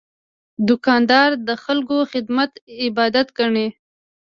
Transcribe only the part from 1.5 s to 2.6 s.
خلکو خدمت